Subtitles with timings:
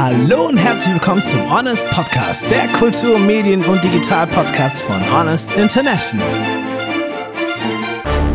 [0.00, 6.24] Hallo und herzlich willkommen zum Honest Podcast, der Kultur-, Medien- und Digital-Podcast von Honest International.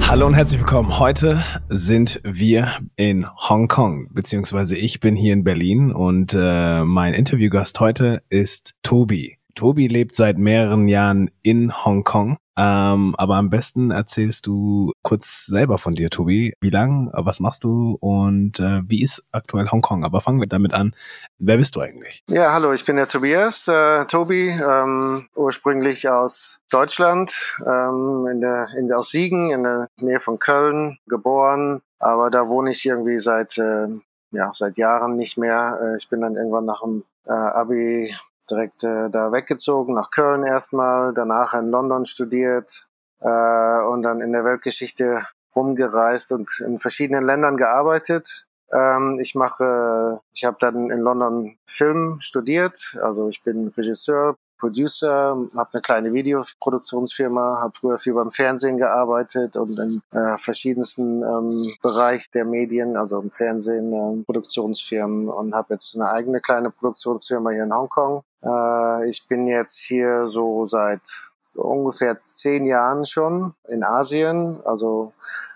[0.01, 0.99] Hallo und herzlich willkommen.
[0.99, 2.67] Heute sind wir
[2.97, 9.37] in Hongkong, beziehungsweise ich bin hier in Berlin und äh, mein Interviewgast heute ist Tobi.
[9.55, 15.79] Tobi lebt seit mehreren Jahren in Hongkong ähm, aber am besten erzählst du kurz selber
[15.79, 16.53] von dir, Tobi.
[16.61, 20.03] Wie lang, was machst du und äh, wie ist aktuell Hongkong?
[20.03, 20.95] Aber fangen wir damit an.
[21.39, 22.23] Wer bist du eigentlich?
[22.27, 28.67] Ja, hallo, ich bin der Tobias, äh, Tobi, ähm, ursprünglich aus Deutschland, ähm, in der,
[28.77, 31.81] in aus Siegen, in der Nähe von Köln, geboren.
[31.97, 33.87] Aber da wohne ich irgendwie seit, äh,
[34.31, 35.79] ja, seit Jahren nicht mehr.
[35.81, 38.13] Äh, ich bin dann irgendwann nach dem äh, Abi
[38.49, 42.87] direkt äh, da weggezogen, nach Köln erstmal, danach in London studiert
[43.19, 45.25] äh, und dann in der Weltgeschichte
[45.55, 48.45] rumgereist und in verschiedenen Ländern gearbeitet.
[48.71, 55.35] Ähm, ich mache, ich habe dann in London Film studiert, also ich bin Regisseur, Producer,
[55.55, 61.73] habe eine kleine Videoproduktionsfirma, habe früher viel beim Fernsehen gearbeitet und in äh, verschiedensten ähm,
[61.81, 67.49] Bereich der Medien, also im Fernsehen, äh, Produktionsfirmen und habe jetzt eine eigene kleine Produktionsfirma
[67.49, 68.23] hier in Hongkong.
[68.41, 71.09] Äh, ich bin jetzt hier so seit
[71.55, 75.11] ungefähr zehn Jahren schon in Asien, also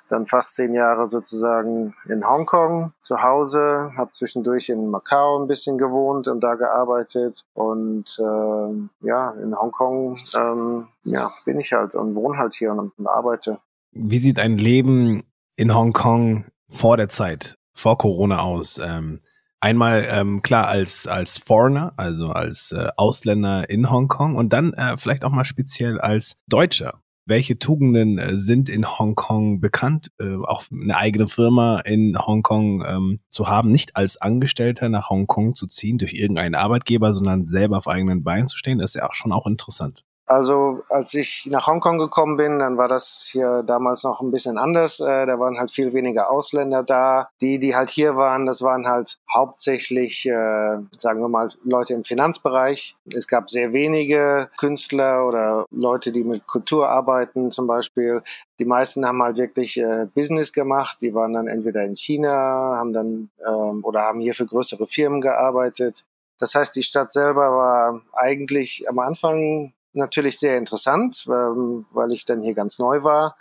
[0.09, 5.77] dann fast zehn Jahre sozusagen in Hongkong zu Hause, habe zwischendurch in Macau ein bisschen
[5.77, 12.15] gewohnt und da gearbeitet und äh, ja, in Hongkong ähm, ja, bin ich halt und
[12.15, 13.59] wohne halt hier und, und arbeite.
[13.91, 15.23] Wie sieht ein Leben
[15.55, 18.79] in Hongkong vor der Zeit, vor Corona aus?
[18.79, 19.21] Ähm,
[19.59, 24.97] einmal ähm, klar als als Foreigner, also als äh, Ausländer in Hongkong und dann äh,
[24.97, 30.63] vielleicht auch mal speziell als Deutscher welche Tugenden äh, sind in Hongkong bekannt, äh, auch
[30.71, 35.97] eine eigene Firma in Hongkong ähm, zu haben, nicht als Angestellter nach Hongkong zu ziehen
[35.97, 39.45] durch irgendeinen Arbeitgeber, sondern selber auf eigenen Beinen zu stehen, ist ja auch schon auch
[39.45, 40.06] interessant.
[40.27, 44.57] Also als ich nach Hongkong gekommen bin, dann war das hier damals noch ein bisschen
[44.57, 44.99] anders.
[44.99, 47.29] Äh, da waren halt viel weniger Ausländer da.
[47.39, 52.03] Die, die halt hier waren, das waren halt hauptsächlich, äh, sagen wir mal, Leute im
[52.03, 52.97] Finanzbereich.
[53.15, 58.21] Es gab sehr wenige Künstler oder Leute, die mit Kultur arbeiten zum Beispiel.
[58.59, 60.97] Die meisten haben halt wirklich äh, Business gemacht.
[60.99, 65.21] Die waren dann entweder in China, haben dann ähm, oder haben hier für größere Firmen
[65.21, 66.03] gearbeitet.
[66.37, 72.25] Das heißt, die Stadt selber war eigentlich am Anfang natürlich sehr interessant, ähm, weil ich
[72.25, 73.37] dann hier ganz neu war.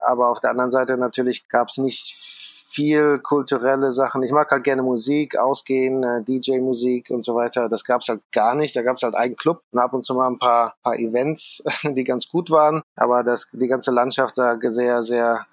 [0.00, 2.14] Aber auf der anderen Seite natürlich gab es nicht
[2.70, 4.22] viel kulturelle Sachen.
[4.22, 7.68] Ich mag halt gerne Musik, Ausgehen, äh, DJ-Musik und so weiter.
[7.68, 8.76] Das gab es halt gar nicht.
[8.76, 11.62] Da gab es halt einen Club und ab und zu mal ein paar, paar Events,
[11.82, 12.82] die ganz gut waren.
[12.94, 15.46] Aber das, die ganze Landschaft sah sehr, sehr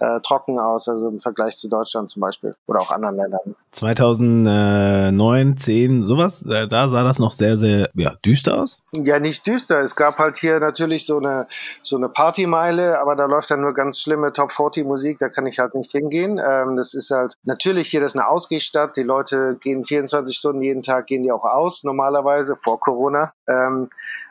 [0.00, 3.54] äh, trocken aus, also im Vergleich zu Deutschland zum Beispiel oder auch anderen Ländern.
[3.72, 8.82] 2009, 10, sowas, äh, da sah das noch sehr, sehr ja, düster aus?
[8.94, 9.80] Ja, nicht düster.
[9.80, 11.46] Es gab halt hier natürlich so eine,
[11.82, 15.46] so eine Partymeile, aber da läuft dann nur ganz schlimme Top 40 Musik, da kann
[15.46, 16.40] ich halt nicht hingehen.
[16.44, 18.96] Ähm, das ist halt natürlich hier, das ist eine Ausgehstadt.
[18.96, 23.32] Die Leute gehen 24 Stunden jeden Tag, gehen die auch aus, normalerweise vor Corona.
[23.46, 23.88] Ähm,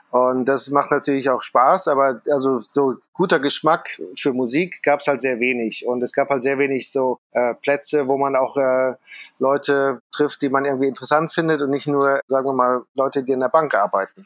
[0.09, 5.07] und das macht natürlich auch Spaß, aber also so guter Geschmack für Musik gab es
[5.07, 5.85] halt sehr wenig.
[5.85, 8.93] Und es gab halt sehr wenig so äh, Plätze, wo man auch äh,
[9.39, 13.33] Leute trifft, die man irgendwie interessant findet und nicht nur, sagen wir mal, Leute, die
[13.33, 14.25] in der Bank arbeiten.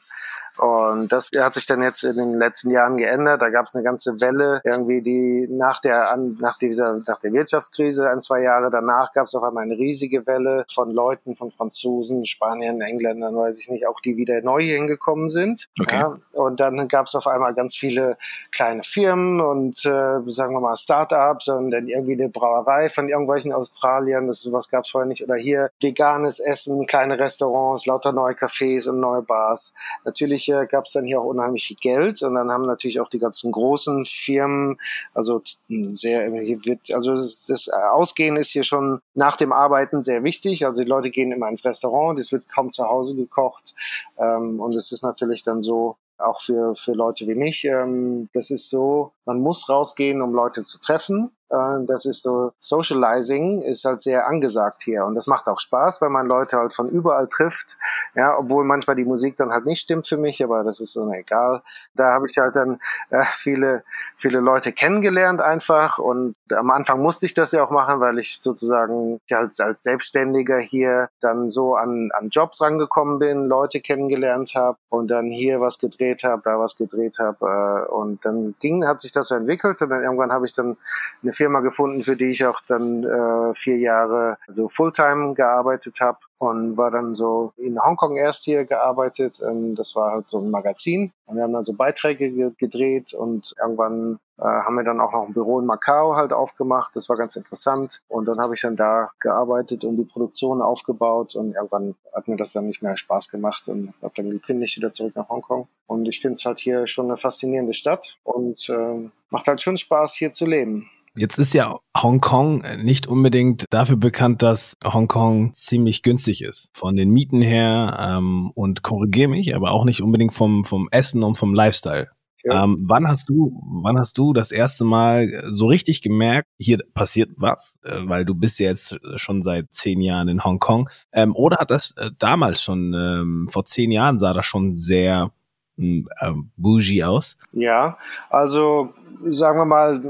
[0.57, 3.41] Und das hat sich dann jetzt in den letzten Jahren geändert.
[3.41, 8.09] Da gab es eine ganze Welle, irgendwie die nach der nach dieser nach der Wirtschaftskrise
[8.09, 12.25] ein zwei Jahre danach gab es auf einmal eine riesige Welle von Leuten, von Franzosen,
[12.25, 15.67] Spaniern, Engländern, weiß ich nicht, auch die wieder neu hingekommen sind.
[15.79, 15.99] Okay.
[15.99, 18.17] Ja, und dann gab es auf einmal ganz viele
[18.51, 23.53] kleine Firmen und äh, sagen wir mal Startups und dann irgendwie eine Brauerei von irgendwelchen
[23.53, 24.27] Australiern.
[24.27, 25.23] Das sowas gab es vorher nicht.
[25.23, 29.73] Oder hier veganes Essen, kleine Restaurants, lauter neue Cafés und neue Bars.
[30.05, 33.09] Natürlich natürlich gab es dann hier auch unheimlich viel Geld und dann haben natürlich auch
[33.09, 34.77] die ganzen großen Firmen,
[35.13, 40.23] also hm, sehr, wird, also das, das Ausgehen ist hier schon nach dem Arbeiten sehr
[40.23, 40.65] wichtig.
[40.65, 43.73] Also die Leute gehen immer ins Restaurant, es wird kaum zu Hause gekocht
[44.17, 47.65] ähm, und es ist natürlich dann so, auch für, für Leute wie mich.
[47.65, 51.31] Ähm, das ist so, man muss rausgehen, um Leute zu treffen.
[51.51, 56.01] Äh, das ist so, Socializing ist halt sehr angesagt hier und das macht auch Spaß,
[56.01, 57.77] weil man Leute halt von überall trifft.
[58.15, 61.11] Ja, obwohl manchmal die Musik dann halt nicht stimmt für mich, aber das ist so
[61.11, 61.61] egal.
[61.95, 63.83] Da habe ich halt dann äh, viele,
[64.15, 68.39] viele Leute kennengelernt einfach und am Anfang musste ich das ja auch machen, weil ich
[68.41, 74.77] sozusagen als, als Selbstständiger hier dann so an, an Jobs rangekommen bin, Leute kennengelernt habe
[74.89, 79.01] und dann hier was gedreht habe, da was gedreht habe äh, und dann ging, hat
[79.01, 80.77] sich das so entwickelt und dann irgendwann habe ich dann
[81.23, 86.19] eine Firma gefunden, für die ich auch dann äh, vier Jahre so Fulltime gearbeitet habe
[86.37, 89.41] und war dann so in Hongkong erst hier gearbeitet.
[89.75, 91.11] Das war halt so ein Magazin.
[91.25, 95.13] Und wir haben dann so Beiträge ge gedreht und irgendwann äh, haben wir dann auch
[95.13, 96.95] noch ein Büro in Macau halt aufgemacht.
[96.95, 98.01] Das war ganz interessant.
[98.07, 102.37] Und dann habe ich dann da gearbeitet und die Produktion aufgebaut und irgendwann hat mir
[102.37, 105.67] das dann nicht mehr Spaß gemacht und habe dann gekündigt wieder zurück nach Hongkong.
[105.87, 109.77] Und ich finde es halt hier schon eine faszinierende Stadt und äh, macht halt schon
[109.77, 110.89] Spaß hier zu leben.
[111.15, 116.69] Jetzt ist ja Hongkong nicht unbedingt dafür bekannt, dass Hongkong ziemlich günstig ist.
[116.73, 121.23] Von den Mieten her ähm, und korrigiere mich, aber auch nicht unbedingt vom, vom Essen
[121.23, 122.09] und vom Lifestyle.
[122.43, 122.63] Ja.
[122.63, 127.29] Ähm, wann hast du, wann hast du das erste Mal so richtig gemerkt, hier passiert
[127.37, 131.57] was, äh, weil du bist ja jetzt schon seit zehn Jahren in Hongkong, ähm, oder
[131.57, 135.31] hat das äh, damals schon, ähm, vor zehn Jahren sah das schon sehr
[135.77, 137.37] hm, ähm, bougie aus?
[137.51, 137.97] Ja,
[138.29, 138.93] also
[139.25, 140.01] sagen wir mal,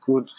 [0.00, 0.34] gut,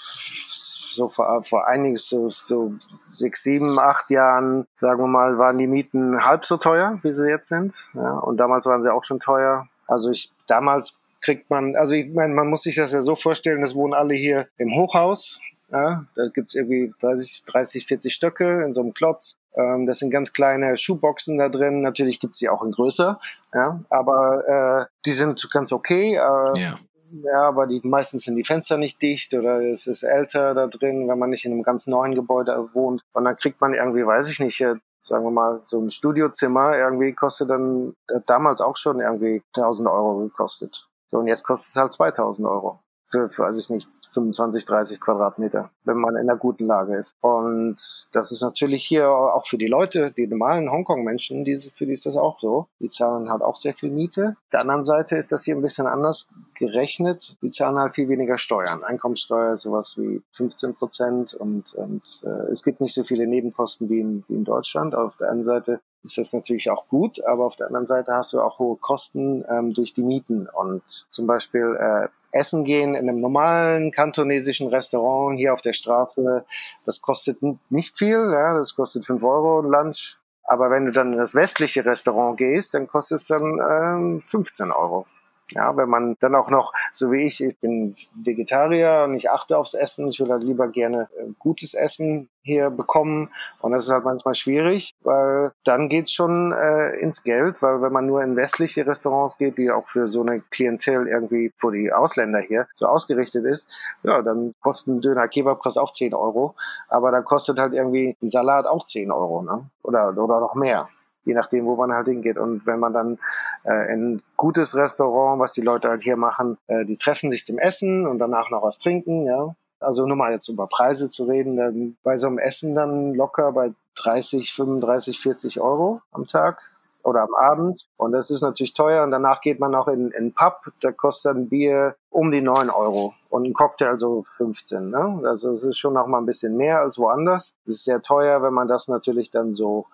[0.94, 5.68] so vor, vor einiges, so, so sechs, sieben, acht Jahren, sagen wir mal, waren die
[5.68, 7.74] Mieten halb so teuer, wie sie jetzt sind.
[7.94, 9.68] Ja, und damals waren sie auch schon teuer.
[9.88, 13.62] Also ich, damals kriegt man, also ich meine, man muss sich das ja so vorstellen,
[13.62, 15.40] das wohnen alle hier im Hochhaus.
[15.72, 19.38] Ja, da gibt's irgendwie 30, 30, 40 Stöcke in so einem Klotz.
[19.56, 21.82] Ähm, das sind ganz kleine Schuhboxen da drin.
[21.82, 23.20] Natürlich gibt's die auch in größer,
[23.56, 26.16] ja, aber äh, die sind ganz okay.
[26.16, 26.80] Äh, ja.
[27.22, 31.08] Ja, aber die meistens sind die Fenster nicht dicht oder es ist älter da drin,
[31.08, 33.04] wenn man nicht in einem ganz neuen Gebäude wohnt.
[33.14, 37.14] Und dann kriegt man irgendwie, weiß ich nicht, sagen wir mal, so ein Studiozimmer irgendwie
[37.14, 37.96] kostet dann
[38.26, 40.88] damals auch schon irgendwie 1000 Euro gekostet.
[41.06, 42.80] So, und jetzt kostet es halt 2000 Euro.
[43.14, 47.16] Für, für, weiß ich nicht, 25, 30 Quadratmeter, wenn man in einer guten Lage ist.
[47.22, 51.46] Und das ist natürlich hier auch für die Leute, die normalen Hongkong-Menschen,
[51.76, 52.66] für die ist das auch so.
[52.80, 54.36] Die zahlen halt auch sehr viel Miete.
[54.52, 57.38] Der anderen Seite ist das hier ein bisschen anders gerechnet.
[57.44, 58.84] Die zahlen halt viel weniger Steuern.
[58.84, 63.90] Einkommenssteuer ist sowas wie 15 Prozent und, und äh, es gibt nicht so viele Nebenkosten
[63.90, 64.96] wie in, wie in Deutschland.
[64.96, 68.34] Auf der anderen Seite ist das natürlich auch gut, aber auf der anderen Seite hast
[68.34, 73.08] du auch hohe Kosten ähm, durch die Mieten und zum Beispiel äh, Essen gehen in
[73.08, 76.46] einem normalen kantonesischen Restaurant hier auf der Straße,
[76.86, 77.38] das kostet
[77.70, 80.18] nicht viel, ja, das kostet fünf Euro Lunch.
[80.46, 84.72] Aber wenn du dann in das westliche Restaurant gehst, dann kostet es dann ähm, 15
[84.72, 85.06] Euro.
[85.54, 89.58] Ja, wenn man dann auch noch, so wie ich, ich bin Vegetarier und ich achte
[89.58, 93.30] aufs Essen, ich will halt lieber gerne äh, gutes Essen hier bekommen.
[93.62, 97.94] Und das ist halt manchmal schwierig, weil dann geht's schon äh, ins Geld, weil wenn
[97.94, 101.92] man nur in westliche Restaurants geht, die auch für so eine Klientel irgendwie für die
[101.92, 103.72] Ausländer hier so ausgerichtet ist,
[104.04, 106.56] ja, dann kostet ein Döner Kebab kostet auch 10 Euro,
[106.90, 109.70] aber dann kostet halt irgendwie ein Salat auch 10 Euro, ne?
[109.82, 110.90] Oder, oder noch mehr
[111.26, 112.38] je nachdem, wo man halt hingeht.
[112.38, 113.20] Und wenn man dann
[113.64, 117.46] äh, in ein gutes Restaurant, was die Leute halt hier machen, äh, die treffen sich
[117.46, 119.56] zum Essen und danach noch was trinken, ja.
[119.80, 123.52] Also nur mal jetzt über Preise zu reden, dann bei so einem Essen dann locker
[123.52, 126.72] bei 30, 35, 40 Euro am Tag
[127.04, 127.88] oder am Abend.
[127.98, 129.04] Und das ist natürlich teuer.
[129.04, 132.70] Und danach geht man auch in, in Pub, da kostet ein Bier um die 9
[132.70, 134.90] Euro und ein Cocktail so 15.
[134.90, 135.22] Ne?
[135.26, 137.56] Also es ist schon noch mal ein bisschen mehr als woanders.
[137.66, 139.86] Es ist sehr teuer, wenn man das natürlich dann so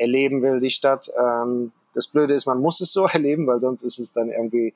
[0.00, 1.10] erleben will, die Stadt.
[1.18, 4.74] Ähm, das Blöde ist, man muss es so erleben, weil sonst ist es dann irgendwie,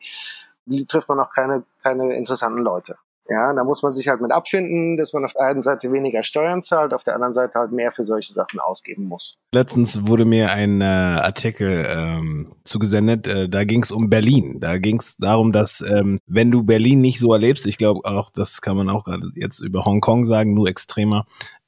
[0.87, 2.97] trifft man auch keine, keine interessanten Leute.
[3.27, 6.23] Ja, da muss man sich halt mit abfinden, dass man auf der einen Seite weniger
[6.23, 9.39] Steuern zahlt, auf der anderen Seite halt mehr für solche Sachen ausgeben muss.
[9.55, 14.61] Letztens wurde mir ein äh, Artikel ähm, zugesendet, äh, da ging es um Berlin.
[14.61, 18.29] Da ging es darum, dass ähm, wenn du Berlin nicht so erlebst, ich glaube auch,
[18.29, 21.25] das kann man auch gerade jetzt über Hongkong sagen, nur extremer,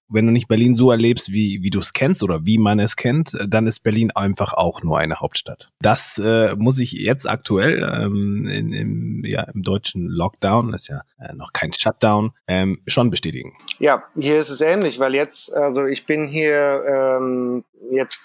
[0.08, 2.96] wenn du nicht Berlin so erlebst, wie, wie du es kennst oder wie man es
[2.96, 5.70] kennt, äh, dann ist Berlin einfach auch nur eine Hauptstadt.
[5.80, 11.02] Das äh, muss ich jetzt aktuell ähm, in, im, ja, im deutschen Lockdown, ist ja
[11.18, 13.54] äh, noch kein Shutdown, ähm, schon bestätigen.
[13.78, 18.21] Ja, hier ist es ähnlich, weil jetzt, also ich bin hier ähm, jetzt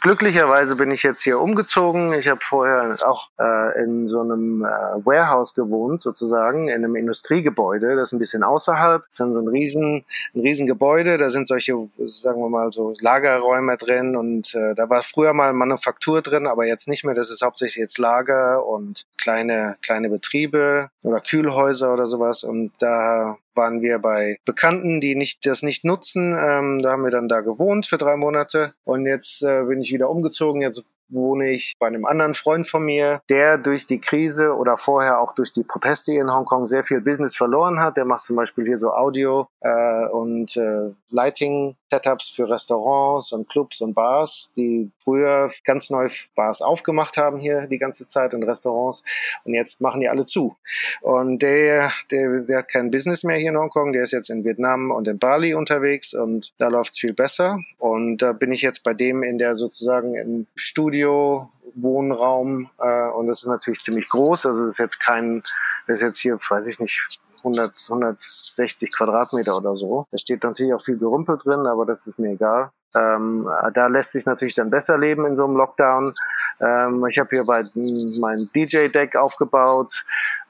[0.00, 2.12] glücklicherweise bin ich jetzt hier umgezogen.
[2.14, 4.68] Ich habe vorher auch äh, in so einem äh,
[5.04, 9.02] Warehouse gewohnt, sozusagen, in einem Industriegebäude, das ist ein bisschen außerhalb.
[9.02, 10.04] Das ist dann so ein riesen,
[10.34, 14.88] ein riesen Gebäude, da sind solche, sagen wir mal, so Lagerräume drin und äh, da
[14.88, 17.14] war früher mal Manufaktur drin, aber jetzt nicht mehr.
[17.14, 22.44] Das ist hauptsächlich jetzt Lager und kleine, kleine Betriebe oder Kühlhäuser oder sowas.
[22.44, 26.32] Und da waren wir bei Bekannten, die nicht, das nicht nutzen.
[26.38, 28.74] Ähm, da haben wir dann da gewohnt für drei Monate.
[28.84, 30.62] Und jetzt äh, bin ich wieder umgezogen.
[30.62, 30.84] Jetzt
[31.14, 35.32] wohne ich bei einem anderen Freund von mir, der durch die Krise oder vorher auch
[35.32, 37.96] durch die Proteste in Hongkong sehr viel Business verloren hat.
[37.96, 43.80] Der macht zum Beispiel hier so Audio äh, und äh, Lighting-Setups für Restaurants und Clubs
[43.80, 49.04] und Bars, die früher ganz neu Bars aufgemacht haben hier die ganze Zeit und Restaurants
[49.44, 50.56] und jetzt machen die alle zu.
[51.02, 54.44] Und der, der, der hat kein Business mehr hier in Hongkong, der ist jetzt in
[54.44, 57.58] Vietnam und in Bali unterwegs und da läuft's viel besser.
[57.78, 63.26] Und da bin ich jetzt bei dem in der sozusagen im Studio Wohnraum äh, und
[63.26, 64.46] das ist natürlich ziemlich groß.
[64.46, 65.42] Also das ist jetzt kein,
[65.86, 70.06] das ist jetzt hier, weiß ich nicht, 100, 160 Quadratmeter oder so.
[70.10, 72.70] Da steht natürlich auch viel Gerümpel drin, aber das ist mir egal.
[72.94, 76.14] Ähm, da lässt sich natürlich dann besser leben in so einem Lockdown.
[76.60, 80.04] Ähm, ich habe hier bei mein DJ-Deck aufgebaut,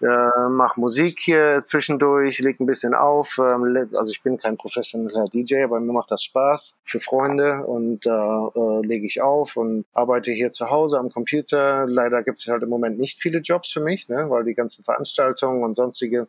[0.04, 3.38] äh, mache Musik hier zwischendurch, leg ein bisschen auf.
[3.38, 8.06] Ähm, also ich bin kein professioneller DJ, aber mir macht das Spaß für Freunde und
[8.06, 11.86] da äh, lege ich auf und arbeite hier zu Hause am Computer.
[11.86, 14.84] Leider gibt es halt im Moment nicht viele Jobs für mich, ne, weil die ganzen
[14.84, 16.28] Veranstaltungen und sonstige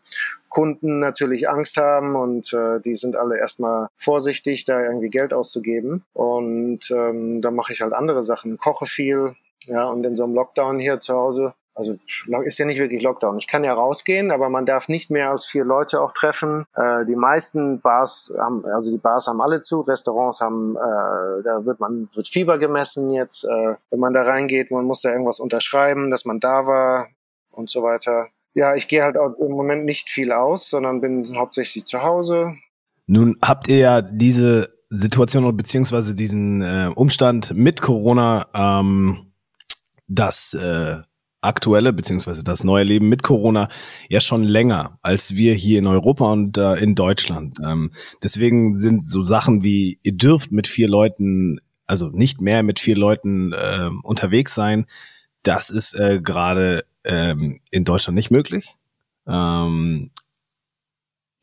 [0.49, 6.05] Kunden natürlich Angst haben und äh, die sind alle erstmal vorsichtig, da irgendwie Geld auszugeben.
[6.13, 10.33] Und ähm, da mache ich halt andere Sachen, koche viel, ja, und in so einem
[10.33, 11.97] Lockdown hier zu Hause also
[12.45, 13.37] ist ja nicht wirklich Lockdown.
[13.37, 16.65] Ich kann ja rausgehen, aber man darf nicht mehr als vier Leute auch treffen.
[16.73, 21.65] Äh, die meisten Bars haben, also die Bars haben alle zu, Restaurants haben, äh, da
[21.65, 25.39] wird man wird Fieber gemessen jetzt, äh, wenn man da reingeht, man muss da irgendwas
[25.39, 27.09] unterschreiben, dass man da war
[27.51, 28.29] und so weiter.
[28.53, 32.55] Ja, ich gehe halt auch im Moment nicht viel aus, sondern bin hauptsächlich zu Hause.
[33.05, 39.33] Nun habt ihr ja diese Situation beziehungsweise diesen äh, Umstand mit Corona, ähm,
[40.07, 40.97] dass äh,
[41.45, 43.69] aktuelle beziehungsweise das neue Leben mit Corona
[44.09, 47.59] ja schon länger als wir hier in Europa und äh, in Deutschland.
[47.63, 47.91] Ähm,
[48.23, 52.97] deswegen sind so Sachen wie ihr dürft mit vier Leuten, also nicht mehr mit vier
[52.97, 54.85] Leuten äh, unterwegs sein,
[55.43, 58.75] das ist äh, gerade ähm, in Deutschland nicht möglich.
[59.27, 60.11] Ähm,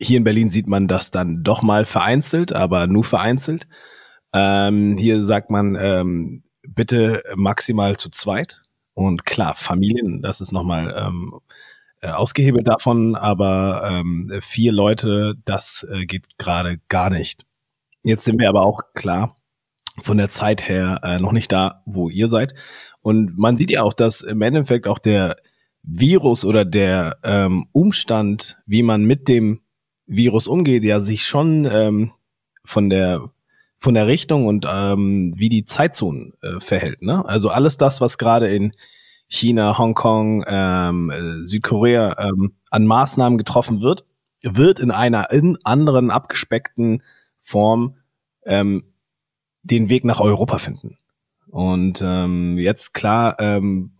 [0.01, 3.69] hier in Berlin sieht man das dann doch mal vereinzelt, aber nur vereinzelt.
[4.33, 8.62] Ähm, hier sagt man ähm, bitte maximal zu zweit.
[8.95, 11.39] Und klar, Familien, das ist nochmal ähm,
[12.01, 17.47] äh, ausgehebelt davon, aber ähm, vier Leute, das äh, geht gerade gar nicht.
[18.03, 19.37] Jetzt sind wir aber auch klar
[20.01, 22.55] von der Zeit her äh, noch nicht da, wo ihr seid.
[23.01, 25.37] Und man sieht ja auch, dass im Endeffekt auch der
[25.83, 29.61] Virus oder der ähm, Umstand, wie man mit dem
[30.07, 32.13] Virus umgeht, ja sich schon ähm,
[32.65, 33.31] von der
[33.83, 37.03] von der Richtung und ähm, wie die Zeitzone äh, verhält.
[37.03, 37.27] Ne?
[37.27, 38.75] Also alles das, was gerade in
[39.27, 44.05] China, Hongkong, ähm, äh, Südkorea ähm, an Maßnahmen getroffen wird,
[44.43, 47.03] wird in einer in anderen abgespeckten
[47.41, 47.97] Form
[48.45, 48.85] ähm,
[49.63, 50.99] den Weg nach Europa finden.
[51.49, 53.97] Und ähm, jetzt klar, ähm,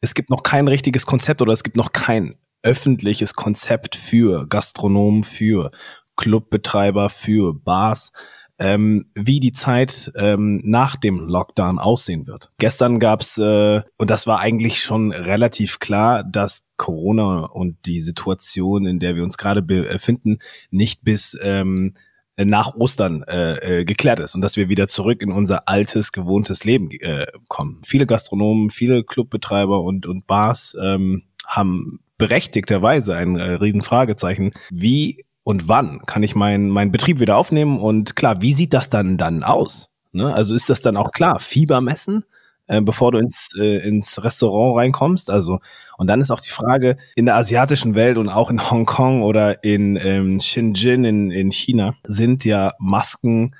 [0.00, 5.24] es gibt noch kein richtiges Konzept oder es gibt noch kein öffentliches Konzept für Gastronomen,
[5.24, 5.70] für
[6.16, 8.12] Clubbetreiber, für Bars,
[8.60, 12.52] ähm, wie die Zeit ähm, nach dem Lockdown aussehen wird.
[12.58, 18.86] Gestern gab's äh, und das war eigentlich schon relativ klar, dass Corona und die Situation,
[18.86, 20.38] in der wir uns gerade befinden,
[20.70, 21.94] nicht bis ähm,
[22.36, 26.64] nach Ostern äh, äh, geklärt ist und dass wir wieder zurück in unser altes, gewohntes
[26.64, 27.82] Leben äh, kommen.
[27.84, 34.52] Viele Gastronomen, viele Clubbetreiber und, und Bars ähm, haben berechtigterweise ein äh, Riesenfragezeichen.
[34.70, 38.90] Wie und wann kann ich meinen mein Betrieb wieder aufnehmen und klar, wie sieht das
[38.90, 39.88] dann dann aus?
[40.12, 40.32] Ne?
[40.32, 42.24] Also ist das dann auch klar, Fieber messen,
[42.66, 45.30] äh, bevor du ins, äh, ins Restaurant reinkommst?
[45.30, 45.60] Also
[45.96, 49.64] und dann ist auch die Frage in der asiatischen Welt und auch in Hongkong oder
[49.64, 53.54] in ähm, Shenzhen in, in China sind ja Masken,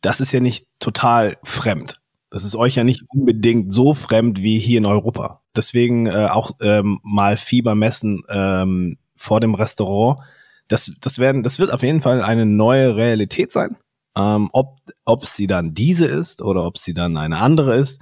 [0.00, 2.00] das ist ja nicht total fremd.
[2.30, 5.40] Das ist euch ja nicht unbedingt so fremd wie hier in Europa.
[5.56, 10.20] Deswegen äh, auch ähm, mal Fieber messen ähm, vor dem Restaurant
[10.68, 13.76] das, das, werden, das wird auf jeden Fall eine neue Realität sein.
[14.16, 18.00] Ähm, ob, ob sie dann diese ist oder ob sie dann eine andere ist,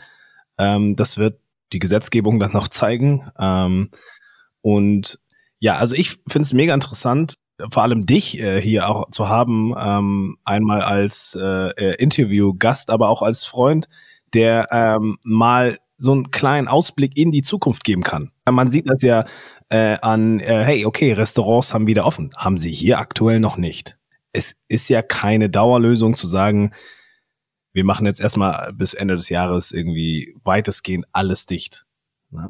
[0.59, 1.41] ähm, das wird
[1.73, 3.31] die Gesetzgebung dann noch zeigen.
[3.39, 3.91] Ähm,
[4.63, 5.19] und
[5.59, 7.35] ja, also ich finde es mega interessant,
[7.71, 13.09] vor allem dich äh, hier auch zu haben, ähm, einmal als äh, äh, Interviewgast, aber
[13.09, 13.89] auch als Freund,
[14.35, 18.31] der ähm, mal so einen kleinen Ausblick in die Zukunft geben kann.
[18.51, 19.25] Man sieht das ja
[19.69, 22.31] äh, an, äh, hey, okay, Restaurants haben wieder offen.
[22.37, 23.97] Haben sie hier aktuell noch nicht.
[24.33, 26.73] Es ist ja keine Dauerlösung zu sagen,
[27.73, 31.85] wir machen jetzt erstmal bis Ende des Jahres irgendwie weitestgehend alles dicht.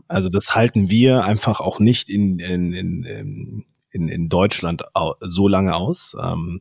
[0.09, 4.83] Also das halten wir einfach auch nicht in, in, in, in, in Deutschland
[5.21, 6.17] so lange aus.
[6.21, 6.61] Ähm,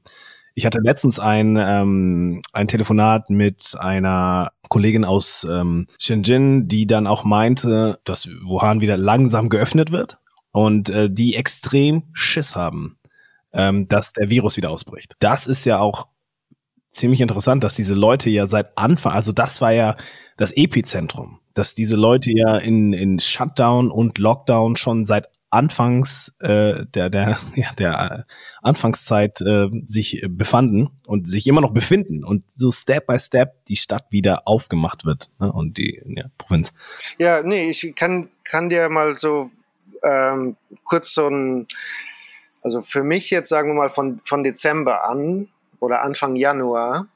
[0.58, 7.08] Ich hatte letztens ein, ähm, ein Telefonat mit einer Kollegin aus ähm, Shenzhen, die dann
[7.08, 10.18] auch meinte, dass Wuhan wieder langsam geöffnet wird
[10.56, 12.98] und äh, die extrem Schiss haben,
[13.52, 15.16] ähm, dass der Virus wieder ausbricht.
[15.20, 16.08] Das ist ja auch
[16.92, 19.98] ziemlich interessant, dass diese Leute ja seit Anfang, also das war ja
[20.38, 26.86] das Epizentrum, dass diese Leute ja in, in Shutdown und Lockdown schon seit Anfangs äh,
[26.86, 28.26] der der ja, der
[28.62, 33.76] Anfangszeit äh, sich befanden und sich immer noch befinden und so Step by Step die
[33.76, 36.74] Stadt wieder aufgemacht wird ne, und die ja, Provinz.
[37.18, 39.52] Ja, nee, ich kann kann dir mal so
[40.06, 41.68] ähm, kurz so ein
[42.62, 47.08] also für mich jetzt sagen wir mal von von Dezember an oder Anfang Januar,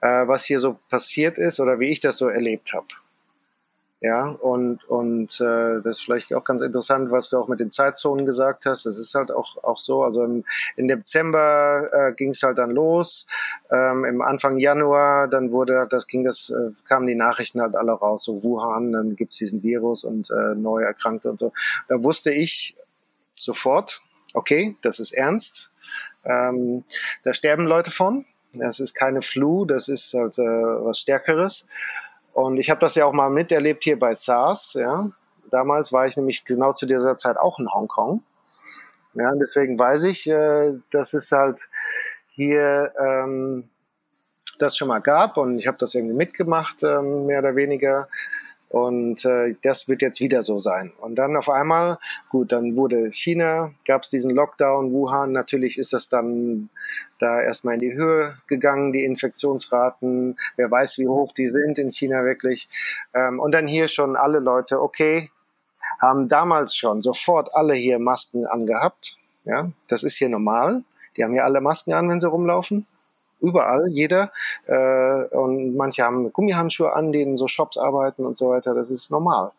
[0.00, 2.86] äh, was hier so passiert ist oder wie ich das so erlebt habe.
[4.02, 7.70] Ja, und, und äh, das ist vielleicht auch ganz interessant, was du auch mit den
[7.70, 8.84] Zeitzonen gesagt hast.
[8.84, 10.02] Das ist halt auch, auch so.
[10.02, 10.44] Also im,
[10.76, 13.26] im Dezember äh, ging es halt dann los.
[13.70, 17.92] Ähm, Im Anfang Januar, dann wurde, das ging das, äh, kamen die Nachrichten halt alle
[17.92, 21.54] raus, so Wuhan, dann gibt's diesen Virus und äh, neue Erkrankte und so.
[21.88, 22.76] Da wusste ich
[23.34, 24.02] sofort,
[24.34, 25.70] okay, das ist ernst.
[26.24, 26.84] Ähm,
[27.24, 28.26] da sterben Leute von.
[28.52, 31.66] Das ist keine Flu, das ist halt äh, was Stärkeres.
[32.36, 34.74] Und ich habe das ja auch mal miterlebt hier bei SARS.
[34.74, 35.10] Ja.
[35.50, 38.22] Damals war ich nämlich genau zu dieser Zeit auch in Hongkong.
[39.14, 41.70] Ja, deswegen weiß ich, äh, dass es halt
[42.28, 43.70] hier ähm,
[44.58, 48.06] das schon mal gab und ich habe das irgendwie mitgemacht, ähm, mehr oder weniger.
[48.68, 50.92] Und äh, das wird jetzt wieder so sein.
[50.98, 55.92] Und dann auf einmal, gut, dann wurde China, gab es diesen Lockdown, Wuhan, natürlich ist
[55.92, 56.68] das dann
[57.18, 60.36] da erstmal in die Höhe gegangen, die Infektionsraten.
[60.56, 62.68] Wer weiß, wie hoch die sind in China wirklich.
[63.14, 65.30] Ähm, und dann hier schon alle Leute, okay,
[66.00, 69.16] haben damals schon sofort alle hier Masken angehabt.
[69.44, 70.82] Ja, das ist hier normal.
[71.16, 72.86] Die haben hier alle Masken an, wenn sie rumlaufen
[73.40, 74.32] überall, jeder.
[74.66, 78.74] Äh, und manche haben Gummihandschuhe an, in so Shops arbeiten und so weiter.
[78.74, 79.52] Das ist normal.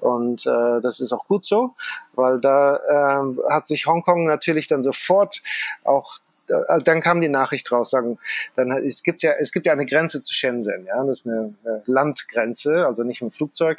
[0.00, 1.74] Und äh, das ist auch gut so,
[2.14, 5.42] weil da äh, hat sich Hongkong natürlich dann sofort
[5.82, 6.18] auch
[6.48, 8.18] äh, dann kam die Nachricht raus, sagen,
[8.56, 11.54] dann es gibt ja es gibt ja eine Grenze zu Shenzhen, ja, das ist eine,
[11.64, 13.78] eine Landgrenze, also nicht im Flugzeug,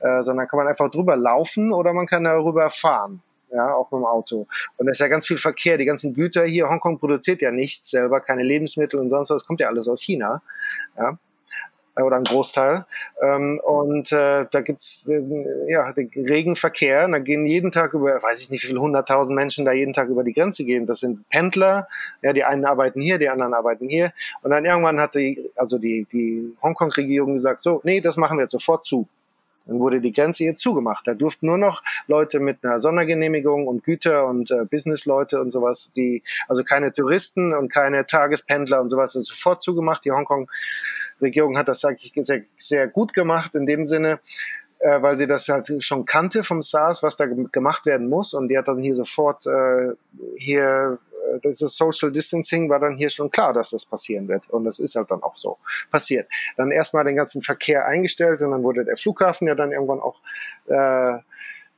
[0.00, 3.22] äh, sondern kann man einfach drüber laufen oder man kann darüber fahren
[3.54, 4.46] ja, auch mit dem Auto.
[4.76, 7.90] Und es ist ja ganz viel Verkehr, die ganzen Güter hier, Hongkong produziert ja nichts
[7.90, 10.42] selber, keine Lebensmittel und sonst was, kommt ja alles aus China,
[10.96, 11.18] ja,
[11.96, 12.86] oder ein Großteil.
[13.22, 15.22] Ähm, und äh, da gibt's äh,
[15.68, 17.04] ja den regen Verkehr.
[17.04, 19.92] Und da gehen jeden Tag über, weiß ich nicht, wie viele hunderttausend Menschen da jeden
[19.92, 20.86] Tag über die Grenze gehen.
[20.86, 21.88] Das sind Pendler.
[22.22, 24.12] Ja, die einen arbeiten hier, die anderen arbeiten hier.
[24.42, 28.42] Und dann irgendwann hat die, also die die Hongkong-Regierung gesagt, so, nee, das machen wir
[28.42, 29.06] jetzt sofort zu.
[29.66, 31.06] Dann wurde die Grenze hier zugemacht.
[31.06, 35.92] Da durften nur noch Leute mit einer Sondergenehmigung und Güter und äh, Businessleute und sowas,
[35.96, 40.04] die, also keine Touristen und keine Tagespendler und sowas, ist sofort zugemacht.
[40.04, 44.20] Die Hongkong-Regierung hat das, sage ich, sehr, sehr gut gemacht in dem Sinne,
[44.84, 48.34] äh, weil sie das halt schon kannte vom SARS, was da gemacht werden muss.
[48.34, 49.92] Und die hat dann hier sofort äh,
[50.36, 50.98] hier
[51.42, 54.48] das ist Social Distancing war dann hier schon klar, dass das passieren wird.
[54.50, 55.58] Und das ist halt dann auch so
[55.90, 56.28] passiert.
[56.58, 60.20] Dann erstmal den ganzen Verkehr eingestellt und dann wurde der Flughafen ja dann irgendwann auch
[60.66, 61.18] äh,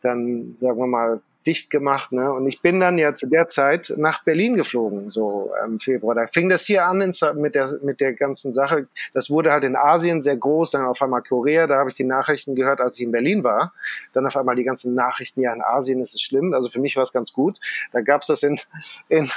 [0.03, 2.13] dann, sagen wir mal, dicht gemacht.
[2.13, 2.33] Ne?
[2.33, 6.15] Und ich bin dann ja zu der Zeit nach Berlin geflogen, so im Februar.
[6.15, 6.99] Da fing das hier an
[7.37, 8.89] mit der, mit der ganzen Sache.
[9.15, 11.67] Das wurde halt in Asien sehr groß, dann auf einmal Korea.
[11.67, 13.73] Da habe ich die Nachrichten gehört, als ich in Berlin war.
[14.13, 16.53] Dann auf einmal die ganzen Nachrichten, ja, in Asien ist es schlimm.
[16.53, 17.59] Also für mich war es ganz gut.
[17.93, 18.59] Da gab es das in,
[19.09, 19.31] in,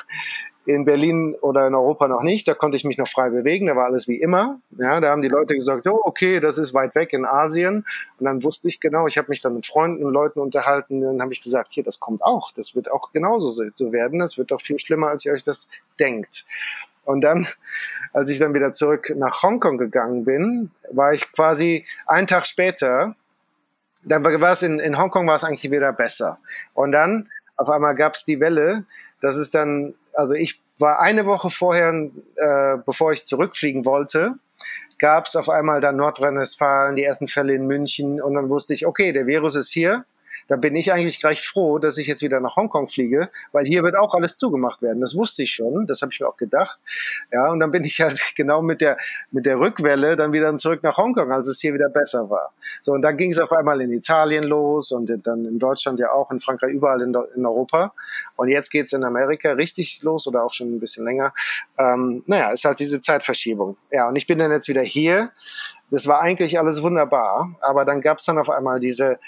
[0.73, 2.47] in Berlin oder in Europa noch nicht.
[2.47, 3.67] Da konnte ich mich noch frei bewegen.
[3.67, 4.59] Da war alles wie immer.
[4.77, 7.85] Ja, da haben die Leute gesagt, oh, okay, das ist weit weg in Asien.
[8.19, 11.01] Und dann wusste ich genau, ich habe mich dann mit Freunden und Leuten unterhalten.
[11.01, 12.51] Dann habe ich gesagt, hier, das kommt auch.
[12.51, 14.19] Das wird auch genauso so werden.
[14.19, 15.67] Das wird doch viel schlimmer, als ihr euch das
[15.99, 16.45] denkt.
[17.03, 17.47] Und dann,
[18.13, 23.15] als ich dann wieder zurück nach Hongkong gegangen bin, war ich quasi einen Tag später,
[24.05, 26.37] dann war es in, in Hongkong war es eigentlich wieder besser.
[26.73, 28.85] Und dann auf einmal gab es die Welle,
[29.21, 31.93] dass es dann also ich war eine Woche vorher,
[32.35, 34.35] äh, bevor ich zurückfliegen wollte,
[34.97, 38.85] gab es auf einmal dann Nordrhein-Westfalen, die ersten Fälle in München und dann wusste ich,
[38.85, 40.05] okay, der Virus ist hier
[40.49, 43.83] da bin ich eigentlich recht froh, dass ich jetzt wieder nach Hongkong fliege, weil hier
[43.83, 44.99] wird auch alles zugemacht werden.
[44.99, 46.79] Das wusste ich schon, das habe ich mir auch gedacht.
[47.31, 48.97] Ja, und dann bin ich halt genau mit der,
[49.31, 52.51] mit der Rückwelle dann wieder zurück nach Hongkong, als es hier wieder besser war.
[52.81, 56.11] So, und dann ging es auf einmal in Italien los und dann in Deutschland ja
[56.11, 57.93] auch, in Frankreich, überall in, in Europa.
[58.35, 61.31] Und jetzt geht's in Amerika richtig los oder auch schon ein bisschen länger.
[61.77, 63.77] Ähm, naja, ist halt diese Zeitverschiebung.
[63.91, 65.31] Ja, und ich bin dann jetzt wieder hier.
[65.91, 69.19] Das war eigentlich alles wunderbar, aber dann gab's dann auf einmal diese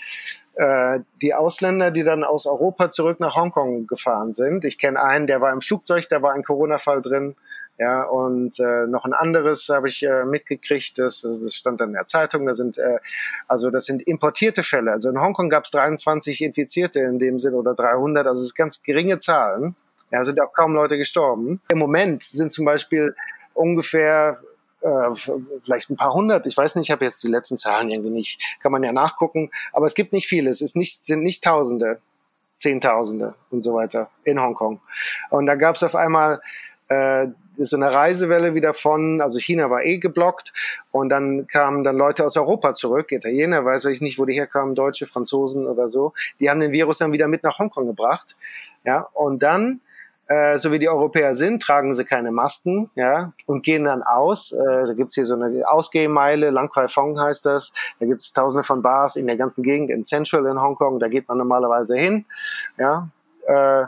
[0.62, 4.64] äh, die Ausländer, die dann aus Europa zurück nach Hongkong gefahren sind.
[4.64, 7.36] Ich kenne einen, der war im Flugzeug, da war ein Corona-Fall drin.
[7.80, 11.94] Ja, und äh, noch ein anderes habe ich äh, mitgekriegt, das, das stand dann in
[11.96, 13.00] der Zeitung, da sind äh,
[13.48, 14.92] also das sind importierte Fälle.
[14.92, 18.56] Also in Hongkong gab es 23 Infizierte in dem Sinn oder 300, also es sind
[18.56, 19.76] ganz geringe Zahlen.
[20.12, 21.60] Ja, sind auch kaum Leute gestorben.
[21.70, 23.16] Im Moment sind zum Beispiel
[23.56, 24.40] ungefähr
[24.82, 25.16] äh,
[25.64, 28.58] vielleicht ein paar hundert, ich weiß nicht, ich habe jetzt die letzten Zahlen irgendwie nicht,
[28.62, 32.00] kann man ja nachgucken, aber es gibt nicht viele, es ist nicht, sind nicht Tausende,
[32.58, 34.82] Zehntausende und so weiter in Hongkong.
[35.30, 36.42] Und da gab es auf einmal
[36.90, 40.54] äh, so eine Reisewelle wieder von, also China war eh geblockt.
[40.92, 44.76] Und dann kamen dann Leute aus Europa zurück, Italiener, weiß ich nicht, wo die herkamen,
[44.76, 48.36] Deutsche, Franzosen oder so, die haben den Virus dann wieder mit nach Hongkong gebracht,
[48.84, 49.82] ja, und dann
[50.32, 54.54] äh, so wie die Europäer sind, tragen sie keine Masken, ja, und gehen dann aus.
[54.54, 57.74] Äh, da gibt's hier so eine Ausgehmeile, Lang Kwai Fong heißt das.
[58.00, 61.00] Da gibt's tausende von Bars in der ganzen Gegend in Central in Hongkong.
[61.00, 62.26] Da geht man normalerweise hin,
[62.78, 63.10] ja.
[63.46, 63.88] Äh,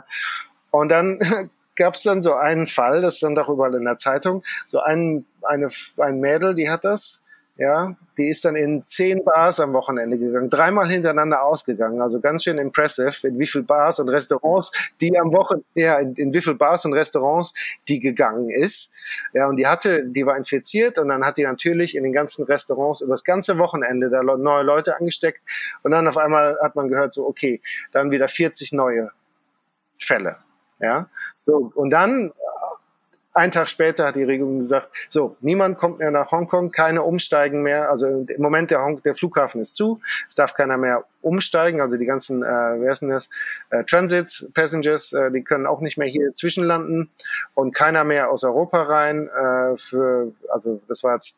[0.70, 1.18] und dann
[1.76, 5.24] gab es dann so einen Fall, das stand auch überall in der Zeitung, so ein,
[5.42, 7.23] eine, ein Mädel, die hat das,
[7.56, 12.44] ja, die ist dann in zehn Bars am Wochenende gegangen, dreimal hintereinander ausgegangen, also ganz
[12.44, 16.40] schön impressive, in wie viel Bars und Restaurants die am Wochenende, ja, in, in wie
[16.40, 17.54] viel Bars und Restaurants
[17.86, 18.92] die gegangen ist,
[19.32, 22.44] ja, und die hatte, die war infiziert und dann hat die natürlich in den ganzen
[22.44, 25.40] Restaurants über das ganze Wochenende da neue Leute angesteckt.
[25.82, 27.60] Und dann auf einmal hat man gehört so, okay,
[27.92, 29.10] dann wieder 40 neue
[29.98, 30.38] Fälle.
[30.80, 31.08] Ja,
[31.40, 32.32] so und dann
[33.34, 37.62] ein Tag später hat die Regierung gesagt, so, niemand kommt mehr nach Hongkong, keine umsteigen
[37.62, 37.90] mehr.
[37.90, 41.80] Also im Moment der, Hong der Flughafen ist zu, es darf keiner mehr umsteigen.
[41.80, 43.28] Also die ganzen, äh, wer ist denn das,
[43.70, 47.10] äh, Transit Passengers, äh, die können auch nicht mehr hier zwischenlanden
[47.54, 49.28] und keiner mehr aus Europa rein.
[49.28, 51.36] Äh, für, also das war jetzt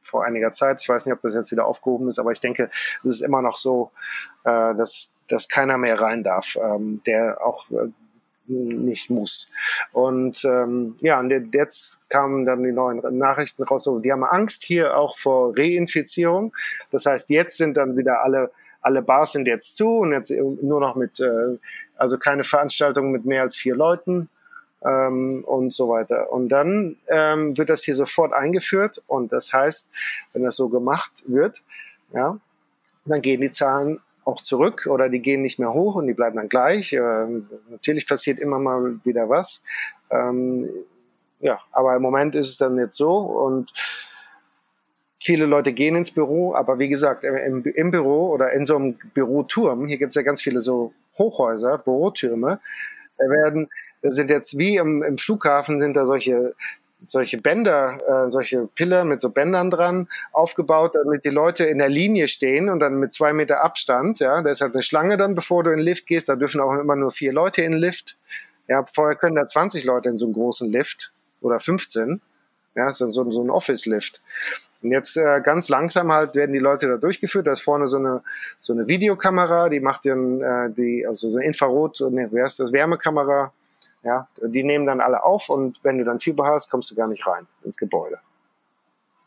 [0.00, 0.80] vor einiger Zeit.
[0.80, 2.70] Ich weiß nicht, ob das jetzt wieder aufgehoben ist, aber ich denke,
[3.04, 3.90] es ist immer noch so,
[4.44, 7.88] äh, dass, dass keiner mehr rein darf, ähm, der auch äh,
[8.48, 9.48] nicht muss.
[9.92, 14.96] Und ähm, ja, und jetzt kamen dann die neuen Nachrichten raus, die haben Angst hier
[14.96, 16.54] auch vor Reinfizierung.
[16.90, 20.80] Das heißt, jetzt sind dann wieder alle, alle Bars sind jetzt zu und jetzt nur
[20.80, 21.58] noch mit, äh,
[21.96, 24.28] also keine Veranstaltungen mit mehr als vier Leuten
[24.84, 26.32] ähm, und so weiter.
[26.32, 29.88] Und dann ähm, wird das hier sofort eingeführt und das heißt,
[30.32, 31.62] wenn das so gemacht wird,
[32.12, 32.38] ja,
[33.04, 36.36] dann gehen die Zahlen auch zurück oder die gehen nicht mehr hoch und die bleiben
[36.36, 36.92] dann gleich.
[36.92, 39.62] Ähm, natürlich passiert immer mal wieder was.
[40.10, 40.68] Ähm,
[41.40, 43.72] ja, aber im Moment ist es dann jetzt so und
[45.22, 48.98] viele Leute gehen ins Büro, aber wie gesagt, im, im Büro oder in so einem
[49.14, 52.60] Büroturm, hier gibt es ja ganz viele so Hochhäuser, Bürotürme,
[53.18, 53.68] da werden,
[54.02, 56.54] da sind jetzt wie im, im Flughafen sind da solche
[57.04, 61.88] solche Bänder, äh, solche Pille mit so Bändern dran aufgebaut, damit die Leute in der
[61.88, 65.34] Linie stehen und dann mit zwei Meter Abstand, ja, da ist halt eine Schlange dann,
[65.34, 67.80] bevor du in den Lift gehst, da dürfen auch immer nur vier Leute in den
[67.80, 68.16] Lift.
[68.68, 72.20] Ja, vorher können da 20 Leute in so einem großen Lift oder 15.
[72.74, 74.20] Ja, so, so, so ein Office-Lift.
[74.82, 77.46] Und jetzt äh, ganz langsam halt werden die Leute da durchgeführt.
[77.46, 78.22] Da ist vorne so eine,
[78.60, 82.60] so eine Videokamera, die macht dann äh, die, also so eine Infrarot, ne, wer ist
[82.60, 83.52] das, Wärmekamera,
[84.02, 87.08] ja, die nehmen dann alle auf und wenn du dann Fieber hast, kommst du gar
[87.08, 88.18] nicht rein ins Gebäude.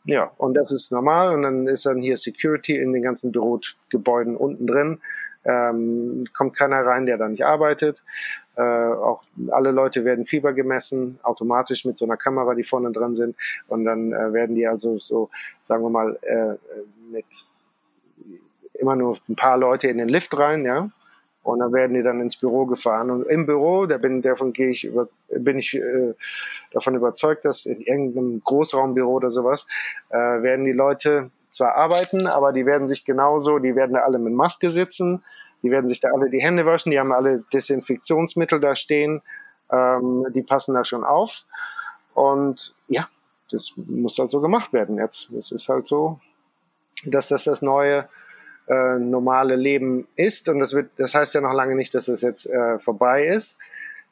[0.04, 4.36] Ja, und das ist normal und dann ist dann hier Security in den ganzen Bürogebäuden
[4.36, 5.00] unten drin.
[5.44, 8.02] Ähm, kommt keiner rein, der da nicht arbeitet.
[8.56, 13.14] Äh, auch alle Leute werden Fieber gemessen, automatisch mit so einer Kamera, die vorne dran
[13.14, 13.36] sind.
[13.68, 15.30] Und dann äh, werden die also so,
[15.62, 16.56] sagen wir mal, äh,
[17.10, 17.26] mit
[18.74, 20.90] immer nur ein paar Leute in den Lift rein, ja.
[21.42, 23.10] Und dann werden die dann ins Büro gefahren.
[23.10, 26.14] Und im Büro, da bin, davon gehe ich über, bin ich äh,
[26.72, 29.66] davon überzeugt, dass in irgendeinem Großraumbüro oder sowas
[30.10, 34.18] äh, werden die Leute zwar arbeiten, aber die werden sich genauso, die werden da alle
[34.18, 35.24] mit Maske sitzen,
[35.62, 39.22] die werden sich da alle die Hände waschen, die haben alle Desinfektionsmittel da stehen,
[39.70, 41.44] ähm, die passen da schon auf.
[42.14, 43.08] Und ja,
[43.50, 45.30] das muss halt so gemacht werden jetzt.
[45.30, 46.20] Es ist halt so,
[47.04, 48.08] dass das das neue
[48.70, 50.48] äh, normale Leben ist.
[50.48, 53.58] Und das, wird, das heißt ja noch lange nicht, dass es jetzt äh, vorbei ist.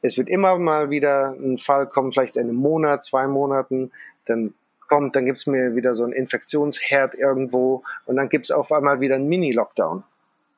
[0.02, 3.90] Es wird immer mal wieder ein Fall kommen, vielleicht in einem Monat, zwei Monaten,
[4.26, 4.54] dann
[4.88, 9.14] kommt, dann gibt's mir wieder so ein Infektionsherd irgendwo und dann gibt's auf einmal wieder
[9.16, 10.02] einen Mini-Lockdown.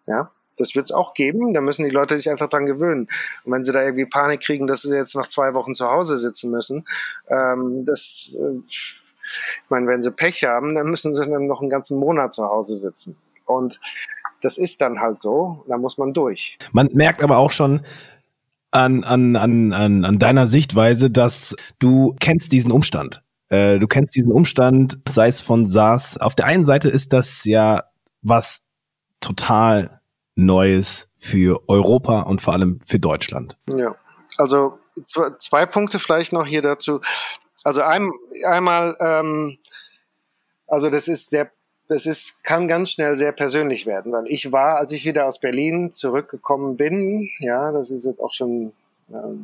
[0.07, 1.53] Ja, das wird's auch geben.
[1.53, 3.09] Da müssen die Leute sich einfach dran gewöhnen.
[3.45, 6.17] Und wenn sie da irgendwie Panik kriegen, dass sie jetzt noch zwei Wochen zu Hause
[6.17, 6.87] sitzen müssen,
[7.29, 9.03] ähm, das, äh, ich
[9.69, 12.75] meine, wenn sie Pech haben, dann müssen sie dann noch einen ganzen Monat zu Hause
[12.75, 13.17] sitzen.
[13.51, 13.81] Und
[14.43, 16.59] das ist dann halt so, da muss man durch.
[16.73, 17.83] Man merkt aber auch schon,
[18.71, 23.23] an, an, an, an, an deiner Sichtweise, dass du kennst diesen Umstand.
[23.49, 26.19] Äh, du kennst diesen Umstand, sei es von SARS.
[26.19, 27.85] Auf der einen Seite ist das ja
[28.23, 28.61] was
[29.21, 30.01] total
[30.37, 33.57] Neues für Europa und vor allem für Deutschland.
[33.75, 33.95] Ja,
[34.39, 34.79] also
[35.39, 37.01] zwei Punkte vielleicht noch hier dazu.
[37.65, 38.11] Also ein,
[38.47, 39.59] einmal, ähm,
[40.67, 41.51] also das ist sehr,
[41.91, 45.41] das ist, kann ganz schnell sehr persönlich werden, weil ich war, als ich wieder aus
[45.41, 48.73] Berlin zurückgekommen bin, ja, das ist jetzt auch schon,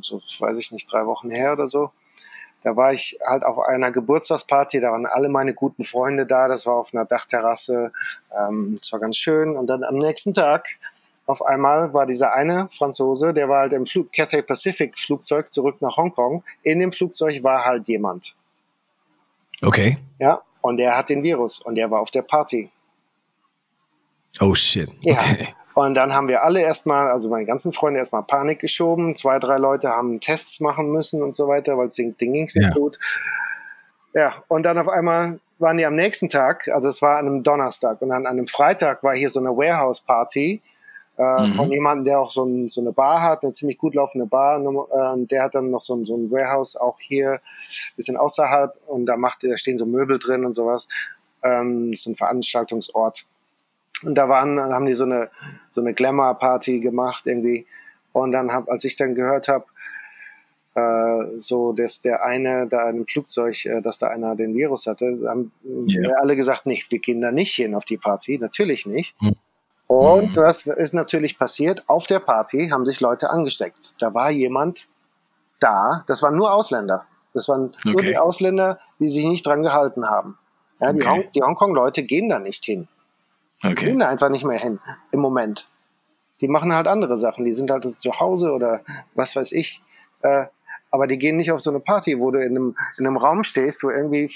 [0.00, 1.90] so weiß ich nicht, drei Wochen her oder so,
[2.62, 6.66] da war ich halt auf einer Geburtstagsparty, da waren alle meine guten Freunde da, das
[6.66, 7.90] war auf einer Dachterrasse,
[8.32, 9.56] ähm, das war ganz schön.
[9.56, 10.68] Und dann am nächsten Tag
[11.26, 15.82] auf einmal war dieser eine Franzose, der war halt im Flug, Cathay Pacific Flugzeug zurück
[15.82, 16.44] nach Hongkong.
[16.62, 18.36] In dem Flugzeug war halt jemand.
[19.62, 19.98] Okay.
[20.20, 22.70] Ja, und der hat den Virus und der war auf der Party.
[24.40, 24.88] Oh shit.
[24.88, 25.10] Okay.
[25.10, 25.46] Ja.
[25.74, 29.14] Und dann haben wir alle erstmal, also meine ganzen Freunde erstmal Panik geschoben.
[29.14, 32.54] Zwei, drei Leute haben Tests machen müssen und so weiter, weil es denen ging es
[32.54, 32.72] nicht ja.
[32.72, 32.98] gut.
[34.14, 37.42] Ja, und dann auf einmal waren die am nächsten Tag, also es war an einem
[37.42, 40.62] Donnerstag und an einem Freitag war hier so eine Warehouse-Party
[41.18, 41.54] äh, mhm.
[41.54, 44.60] von jemandem, der auch so, ein, so, eine Bar hat, eine ziemlich gut laufende Bar.
[44.60, 47.40] Äh, der hat dann noch so ein, so ein Warehouse auch hier,
[47.96, 50.88] bisschen außerhalb und da macht, da stehen so Möbel drin und sowas.
[51.42, 53.26] Ähm, so ein Veranstaltungsort.
[54.04, 55.30] Und da waren, haben die so eine,
[55.70, 57.66] so eine Glamour-Party gemacht irgendwie.
[58.12, 59.64] Und dann hab, als ich dann gehört habe,
[60.74, 64.86] äh, so, dass der eine da in einem Flugzeug, äh, dass da einer den Virus
[64.86, 65.50] hatte, haben
[65.88, 66.12] yeah.
[66.20, 69.20] alle gesagt, nee, wir gehen da nicht hin auf die Party, natürlich nicht.
[69.22, 69.36] Mhm.
[69.86, 70.36] Und mhm.
[70.36, 71.84] was ist natürlich passiert?
[71.88, 73.94] Auf der Party haben sich Leute angesteckt.
[74.00, 74.88] Da war jemand
[75.60, 77.06] da, das waren nur Ausländer.
[77.32, 77.92] Das waren okay.
[77.92, 80.38] nur die Ausländer, die sich nicht dran gehalten haben.
[80.80, 81.08] Ja, die, okay.
[81.08, 82.88] Hong die Hongkong-Leute gehen da nicht hin.
[83.62, 83.74] Okay.
[83.74, 84.80] Die gehen da einfach nicht mehr hin
[85.12, 85.68] im Moment.
[86.40, 87.44] Die machen halt andere Sachen.
[87.44, 88.80] Die sind halt zu Hause oder
[89.14, 89.82] was weiß ich.
[90.22, 90.46] Äh,
[90.90, 93.44] aber die gehen nicht auf so eine Party, wo du in einem, in einem Raum
[93.44, 94.30] stehst, wo irgendwie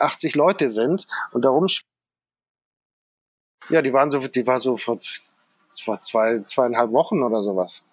[0.00, 1.66] 80 Leute sind und darum
[3.68, 7.84] ja, die waren so, die war so vor, zwei, zweieinhalb Wochen oder sowas.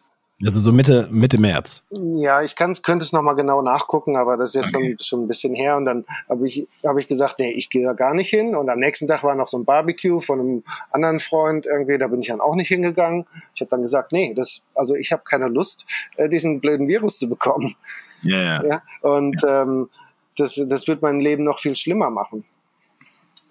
[0.44, 1.84] Also so Mitte, Mitte März.
[1.92, 4.96] Ja, ich kann's, könnte es nochmal genau nachgucken, aber das ist jetzt okay.
[4.98, 5.78] schon, schon ein bisschen her.
[5.78, 8.56] Und dann habe ich, hab ich gesagt, nee, ich gehe da gar nicht hin.
[8.56, 12.08] Und am nächsten Tag war noch so ein Barbecue von einem anderen Freund irgendwie, da
[12.08, 13.28] bin ich dann auch nicht hingegangen.
[13.54, 15.86] Ich habe dann gesagt, nee, das, also ich habe keine Lust,
[16.18, 17.76] äh, diesen blöden Virus zu bekommen.
[18.24, 18.66] Yeah.
[18.66, 18.82] Ja.
[19.02, 19.64] Und ja.
[19.64, 19.90] Ähm,
[20.38, 22.46] das, das wird mein Leben noch viel schlimmer machen.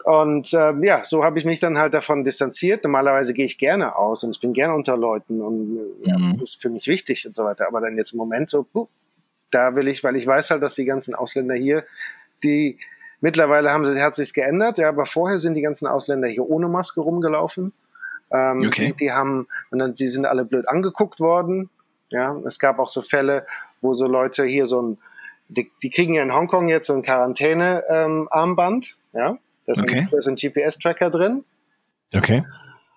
[0.04, 2.84] Und äh, ja, so habe ich mich dann halt davon distanziert.
[2.84, 6.38] Normalerweise gehe ich gerne aus und ich bin gerne unter Leuten und äh, ja, mhm.
[6.38, 7.66] das ist für mich wichtig und so weiter.
[7.66, 8.88] Aber dann jetzt im Moment so, puh,
[9.50, 11.84] da will ich, weil ich weiß halt, dass die ganzen Ausländer hier,
[12.42, 12.78] die
[13.20, 16.68] mittlerweile haben sie, hat sich's geändert, ja, aber vorher sind die ganzen Ausländer hier ohne
[16.68, 17.72] Maske rumgelaufen.
[18.32, 18.88] Ähm, okay.
[18.88, 21.68] Die, die haben, und dann, sie sind alle blöd angeguckt worden.
[22.10, 23.46] Ja, es gab auch so Fälle,
[23.80, 24.98] wo so Leute hier so ein,
[25.48, 29.38] die, die kriegen ja in Hongkong jetzt so ein Quarantäne-Armband, ähm, ja.
[29.66, 30.08] Da ist, okay.
[30.10, 31.44] ein, ein GPS-Tracker drin.
[32.14, 32.44] Okay.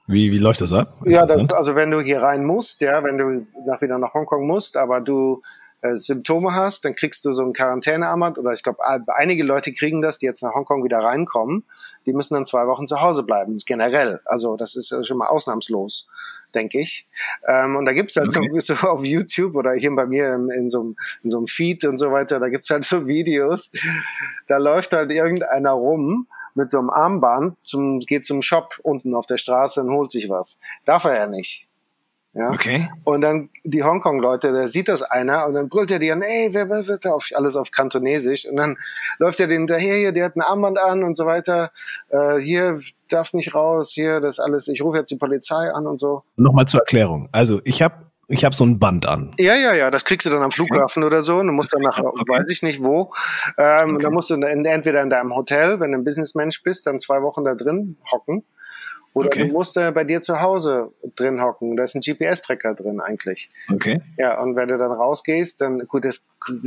[0.08, 0.98] Wie, wie läuft das ab?
[1.06, 4.46] Ja, das, also wenn du hier rein musst, ja, wenn du nach, wieder nach Hongkong
[4.46, 5.42] musst, aber du
[5.84, 8.80] äh, Symptome hast, dann kriegst du so ein Quarantänearmband oder ich glaube,
[9.16, 11.64] einige Leute kriegen das, die jetzt nach Hongkong wieder reinkommen,
[12.06, 14.20] die müssen dann zwei Wochen zu Hause bleiben, generell.
[14.26, 16.08] Also das ist schon mal ausnahmslos,
[16.54, 17.08] denke ich.
[17.48, 18.50] Ähm, und da gibt's halt okay.
[18.60, 21.86] so, so auf YouTube oder hier bei mir in, in, so, in so einem Feed
[21.86, 23.72] und so weiter, da gibt's halt so Videos,
[24.48, 29.26] da läuft halt irgendeiner rum mit so einem Armband zum, geht zum Shop unten auf
[29.26, 30.60] der Straße und holt sich was.
[30.86, 31.68] Darf er ja nicht.
[32.36, 32.50] Ja.
[32.50, 32.90] Okay.
[33.04, 36.50] Und dann die Hongkong-Leute, da sieht das einer und dann brüllt er die an, ey,
[36.52, 38.78] wer wird da auf alles auf Kantonesisch und dann
[39.20, 41.72] läuft er den hinterher, hier, der hat ein Armband an und so weiter,
[42.10, 45.98] äh, hier darfst nicht raus, hier, das alles, ich rufe jetzt die Polizei an und
[45.98, 46.24] so.
[46.36, 47.30] Nochmal zur Erklärung.
[47.32, 49.34] Also ich habe ich habe so ein Band an.
[49.38, 51.08] Ja, ja, ja, das kriegst du dann am Flughafen okay.
[51.08, 51.38] oder so.
[51.38, 52.24] Und du musst dann nach, okay.
[52.28, 53.12] weiß ich nicht wo.
[53.60, 54.04] Ähm, okay.
[54.04, 57.22] Dann musst du in, entweder in deinem Hotel, wenn du ein Businessmensch bist, dann zwei
[57.22, 58.44] Wochen da drin hocken.
[59.14, 59.48] Oder okay.
[59.48, 61.78] du musst äh, bei dir zu Hause drin hocken.
[61.78, 63.52] Da ist ein GPS-Tracker drin eigentlich.
[63.72, 64.02] Okay.
[64.18, 66.26] Ja, und wenn du dann rausgehst, dann, gut, es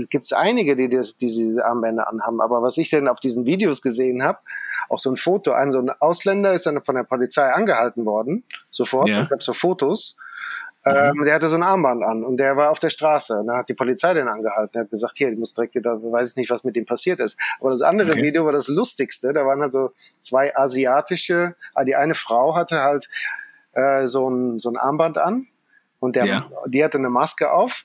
[0.08, 2.40] gibt einige, die das, diese Armbänder anhaben.
[2.40, 4.38] Aber was ich denn auf diesen Videos gesehen habe,
[4.88, 8.44] auch so ein Foto, ein so ein Ausländer ist dann von der Polizei angehalten worden,
[8.70, 9.08] sofort.
[9.08, 9.24] Ja.
[9.24, 10.16] Ich habe so Fotos.
[10.86, 13.40] Ähm, der hatte so ein Armband an und der war auf der Straße.
[13.40, 14.70] Und dann hat die Polizei den angehalten.
[14.72, 17.18] Der hat gesagt, hier, du musst direkt wieder, weiß ich nicht, was mit ihm passiert
[17.18, 17.36] ist.
[17.60, 18.22] Aber das andere okay.
[18.22, 19.32] Video war das lustigste.
[19.32, 23.08] Da waren halt so zwei asiatische, ah, die eine Frau hatte halt
[23.72, 25.48] äh, so, ein, so ein Armband an
[25.98, 26.50] und der, ja.
[26.68, 27.84] die hatte eine Maske auf.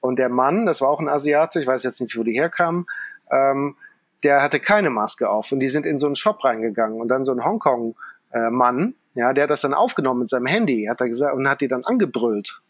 [0.00, 2.86] Und der Mann, das war auch ein Asiate, ich weiß jetzt nicht, wo die herkamen,
[3.30, 3.76] ähm,
[4.22, 5.52] der hatte keine Maske auf.
[5.52, 7.00] Und die sind in so einen Shop reingegangen.
[7.00, 11.00] Und dann so ein Hongkong-Mann, ja, der hat das dann aufgenommen mit seinem Handy, hat
[11.00, 12.60] er gesagt, und hat die dann angebrüllt.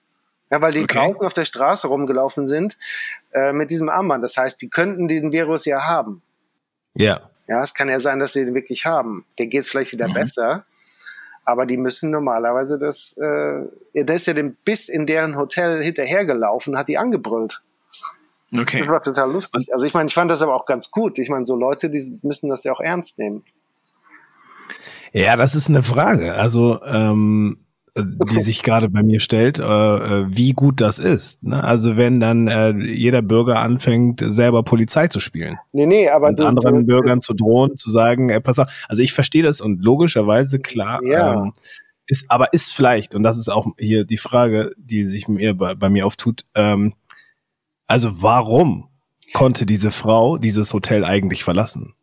[0.50, 0.98] Ja, weil die okay.
[0.98, 2.76] draußen auf der Straße rumgelaufen sind
[3.32, 4.24] äh, mit diesem Armband.
[4.24, 6.22] Das heißt, die könnten den Virus ja haben.
[6.94, 7.30] Ja.
[7.46, 9.24] Ja, es kann ja sein, dass sie den wirklich haben.
[9.38, 10.14] Der geht es vielleicht wieder mhm.
[10.14, 10.64] besser.
[11.44, 13.62] Aber die müssen normalerweise das, äh,
[13.94, 17.62] der ist ja dem bis in deren Hotel hinterhergelaufen, hat die angebrüllt.
[18.52, 18.80] Okay.
[18.80, 19.72] Das war total lustig.
[19.72, 21.18] Also ich meine, ich fand das aber auch ganz gut.
[21.18, 23.44] Ich meine, so Leute, die müssen das ja auch ernst nehmen.
[25.12, 26.34] Ja, das ist eine Frage.
[26.34, 27.58] Also ähm,
[27.96, 31.42] die sich gerade bei mir stellt, äh, äh, wie gut das ist.
[31.42, 31.62] Ne?
[31.62, 35.58] Also wenn dann äh, jeder Bürger anfängt, selber Polizei zu spielen.
[35.72, 38.68] Nee, nee, aber und du, anderen du, Bürgern zu drohen, zu sagen, ey, pass auf.
[38.88, 41.00] Also ich verstehe das und logischerweise klar.
[41.04, 41.34] Ja.
[41.34, 41.52] Ähm,
[42.06, 45.74] ist, aber ist vielleicht, und das ist auch hier die Frage, die sich mir bei,
[45.74, 46.94] bei mir auftut, ähm,
[47.86, 48.88] also warum
[49.32, 51.94] konnte diese Frau dieses Hotel eigentlich verlassen?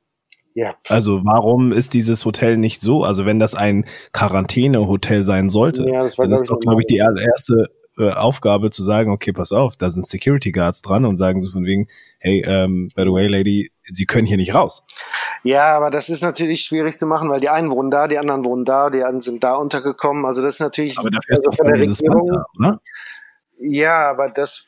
[0.58, 0.74] Ja.
[0.90, 3.04] Also warum ist dieses Hotel nicht so?
[3.04, 7.70] Also wenn das ein Quarantänehotel sein sollte, ja, dann ist doch, glaube ich, die erste
[8.00, 11.52] äh, Aufgabe zu sagen, okay, pass auf, da sind Security Guards dran und sagen so
[11.52, 14.84] von wegen, hey, ähm, by the way, Lady, Sie können hier nicht raus.
[15.44, 18.44] Ja, aber das ist natürlich schwierig zu machen, weil die einen wohnen da, die anderen
[18.44, 20.26] wohnen da, die anderen sind da untergekommen.
[20.26, 22.32] Also das ist natürlich aber dafür also von der Regierung.
[22.60, 22.80] Da?
[23.60, 24.66] Ja, aber das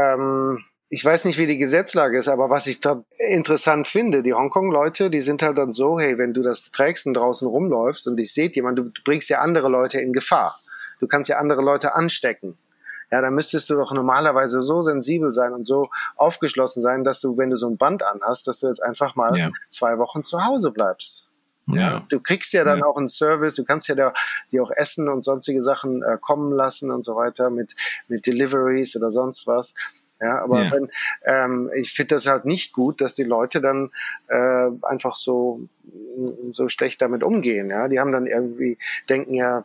[0.00, 0.60] ähm,
[0.94, 5.10] ich weiß nicht, wie die Gesetzlage ist, aber was ich da interessant finde, die Hongkong-Leute,
[5.10, 8.32] die sind halt dann so, hey, wenn du das trägst und draußen rumläufst und ich
[8.32, 10.60] sehe jemand, du bringst ja andere Leute in Gefahr.
[11.00, 12.56] Du kannst ja andere Leute anstecken.
[13.10, 17.36] Ja, dann müsstest du doch normalerweise so sensibel sein und so aufgeschlossen sein, dass du,
[17.36, 19.50] wenn du so ein Band anhast, dass du jetzt einfach mal ja.
[19.70, 21.26] zwei Wochen zu Hause bleibst.
[21.66, 22.04] Ja.
[22.08, 22.84] Du kriegst ja dann ja.
[22.84, 24.12] auch einen Service, du kannst ja da,
[24.52, 27.74] dir auch Essen und sonstige Sachen äh, kommen lassen und so weiter mit,
[28.06, 29.74] mit Deliveries oder sonst was.
[30.20, 30.72] Ja, aber ja.
[30.72, 30.90] Wenn,
[31.24, 33.90] ähm, ich finde das halt nicht gut, dass die Leute dann
[34.28, 35.68] äh, einfach so,
[36.50, 37.70] so schlecht damit umgehen.
[37.70, 39.64] Ja, die haben dann irgendwie, denken ja,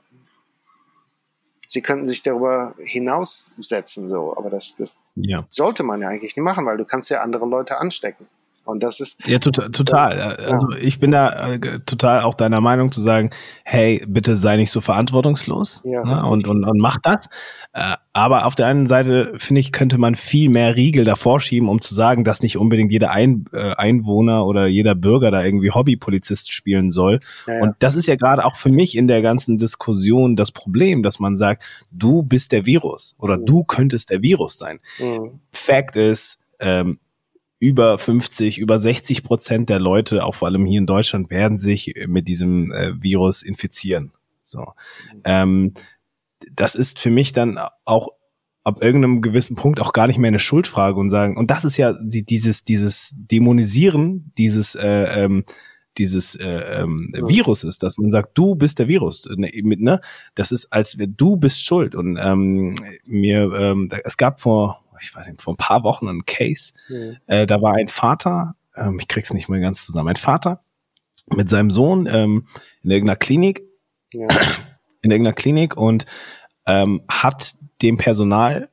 [1.67, 4.35] sie könnten sich darüber hinaussetzen, so.
[4.35, 5.45] Aber das, das ja.
[5.49, 8.27] sollte man ja eigentlich nicht machen, weil du kannst ja andere Leute anstecken.
[8.65, 9.25] Und das ist.
[9.27, 9.71] Ja, total.
[9.71, 10.21] total.
[10.35, 13.31] Also ich bin da äh, total auch deiner Meinung zu sagen,
[13.63, 16.23] hey, bitte sei nicht so verantwortungslos ja, ne?
[16.23, 17.27] und, und, und mach das.
[17.73, 21.69] Äh, aber auf der einen Seite, finde ich, könnte man viel mehr Riegel davor schieben,
[21.69, 25.71] um zu sagen, dass nicht unbedingt jeder Ein, äh, Einwohner oder jeder Bürger da irgendwie
[25.71, 27.19] Hobbypolizist spielen soll.
[27.47, 27.61] Ja, ja.
[27.63, 31.19] Und das ist ja gerade auch für mich in der ganzen Diskussion das Problem, dass
[31.19, 33.45] man sagt, du bist der Virus oder mhm.
[33.45, 34.79] du könntest der Virus sein.
[34.99, 35.39] Mhm.
[35.51, 36.99] Fact ist, ähm,
[37.59, 41.93] über 50, über 60 Prozent der Leute, auch vor allem hier in Deutschland, werden sich
[42.07, 44.13] mit diesem äh, Virus infizieren.
[44.43, 44.67] So.
[45.25, 45.73] Ähm,
[46.53, 48.09] das ist für mich dann auch
[48.63, 51.77] ab irgendeinem gewissen Punkt auch gar nicht mehr eine Schuldfrage und sagen, und das ist
[51.77, 55.43] ja dieses, dieses Dämonisieren dieses, äh, ähm,
[55.97, 59.27] dieses äh, ähm, Virus ist, dass man sagt, du bist der Virus.
[59.35, 59.99] Ne, mit, ne?
[60.35, 61.93] Das ist, als du bist schuld.
[61.93, 66.25] Und ähm, mir, ähm, es gab vor ich weiß nicht, vor ein paar Wochen ein
[66.25, 66.73] Case.
[66.87, 67.17] Mhm.
[67.27, 70.63] Äh, da war ein Vater, ähm, ich krieg's nicht mehr ganz zusammen, ein Vater
[71.35, 72.47] mit seinem Sohn ähm,
[72.83, 73.63] in irgendeiner Klinik,
[74.13, 74.27] ja.
[75.01, 76.05] in irgendeiner Klinik und
[76.65, 78.69] ähm, hat dem Personal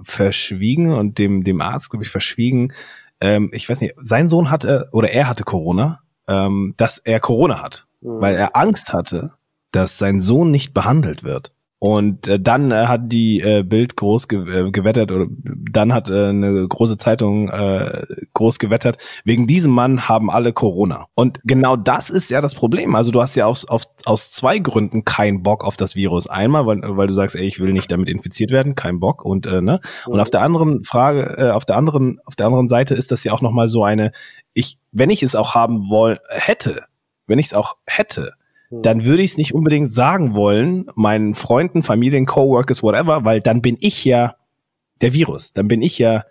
[0.00, 2.72] verschwiegen und dem, dem Arzt, glaube ich, verschwiegen,
[3.20, 7.62] ähm, ich weiß nicht, sein Sohn hatte oder er hatte Corona, ähm, dass er Corona
[7.62, 8.20] hat, mhm.
[8.20, 9.34] weil er Angst hatte,
[9.72, 11.52] dass sein Sohn nicht behandelt wird.
[11.82, 16.10] Und äh, dann äh, hat die äh, Bild groß ge äh, gewettert oder dann hat
[16.10, 18.98] äh, eine große Zeitung äh, groß gewettert.
[19.24, 21.06] Wegen diesem Mann haben alle Corona.
[21.14, 22.94] Und genau das ist ja das Problem.
[22.94, 26.26] Also du hast ja aus, auf, aus zwei Gründen keinen Bock auf das Virus.
[26.26, 29.24] Einmal, weil, weil du sagst, ey, ich will nicht damit infiziert werden, kein Bock.
[29.24, 29.80] Und äh, ne.
[30.04, 33.24] Und auf der anderen Frage, äh, auf der anderen, auf der anderen Seite ist das
[33.24, 34.12] ja auch noch mal so eine.
[34.52, 36.84] Ich, wenn ich es auch haben wollen hätte,
[37.26, 38.34] wenn ich es auch hätte.
[38.70, 43.62] Dann würde ich es nicht unbedingt sagen wollen, meinen Freunden, Familien, Coworkers, whatever, weil dann
[43.62, 44.36] bin ich ja
[45.00, 46.22] der Virus, dann bin ich ja,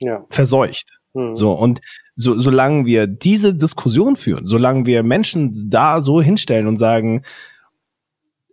[0.00, 0.24] ja.
[0.30, 0.98] verseucht.
[1.12, 1.34] Mhm.
[1.34, 1.80] So, und
[2.16, 7.22] so, solange wir diese Diskussion führen, solange wir Menschen da so hinstellen und sagen,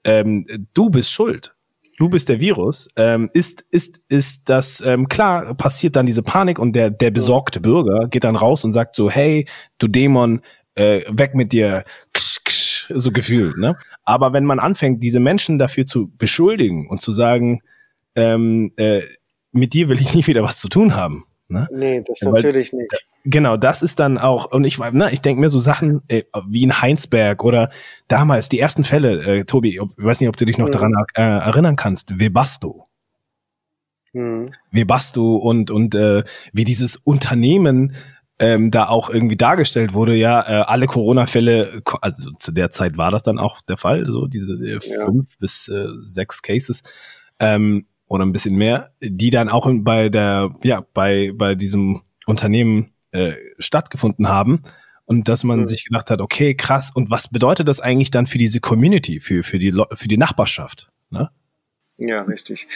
[0.04, 1.56] ähm, du bist schuld,
[1.98, 6.60] du bist der Virus, ähm, ist, ist, ist das, ähm, klar, passiert dann diese Panik
[6.60, 10.42] und der, der besorgte Bürger geht dann raus und sagt so, hey, du Dämon,
[10.76, 12.61] äh, weg mit dir, ksch, ksch,
[12.96, 13.78] so gefühlt, ne?
[14.04, 17.62] Aber wenn man anfängt, diese Menschen dafür zu beschuldigen und zu sagen,
[18.16, 19.02] ähm, äh,
[19.52, 21.26] mit dir will ich nie wieder was zu tun haben.
[21.48, 21.68] Ne?
[21.72, 23.08] Nee, das Weil, natürlich nicht.
[23.26, 26.64] Genau, das ist dann auch, und ich, ne, ich denke mir so Sachen äh, wie
[26.64, 27.70] in Heinsberg oder
[28.08, 30.72] damals die ersten Fälle, äh, Tobi, ob, ich weiß nicht, ob du dich noch mhm.
[30.72, 32.88] daran äh, erinnern kannst, Webasto.
[34.14, 34.48] Mhm.
[34.72, 36.24] Webasto und, und äh,
[36.54, 37.94] wie dieses Unternehmen
[38.42, 43.12] ähm, da auch irgendwie dargestellt wurde, ja, äh, alle Corona-Fälle, also zu der Zeit war
[43.12, 45.06] das dann auch der Fall, so diese äh, ja.
[45.06, 46.82] fünf bis äh, sechs Cases
[47.40, 52.92] ähm, oder ein bisschen mehr, die dann auch bei der, ja, bei, bei diesem Unternehmen
[53.12, 54.64] äh, stattgefunden haben
[55.06, 55.68] und dass man mhm.
[55.68, 59.44] sich gedacht hat, okay, krass, und was bedeutet das eigentlich dann für diese Community, für,
[59.44, 60.88] für, die, für die Nachbarschaft?
[61.12, 61.30] Ne?
[62.00, 62.68] Ja, richtig.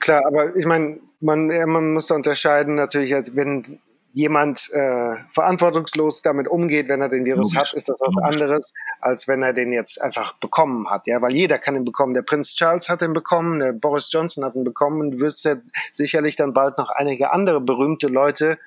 [0.00, 3.78] Klar, aber ich meine, man, man muss unterscheiden natürlich, wenn
[4.12, 7.70] jemand äh, verantwortungslos damit umgeht, wenn er den Virus Logisch.
[7.70, 8.34] hat, ist das was Logisch.
[8.34, 11.06] anderes, als wenn er den jetzt einfach bekommen hat.
[11.06, 12.12] Ja, weil jeder kann ihn bekommen.
[12.14, 15.12] Der Prinz Charles hat ihn bekommen, der Boris Johnson hat ihn bekommen.
[15.12, 15.56] Du wirst ja
[15.92, 18.58] sicherlich dann bald noch einige andere berühmte Leute